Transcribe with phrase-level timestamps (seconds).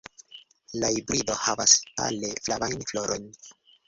[0.83, 3.29] La hibrido havas pale flavajn florojn.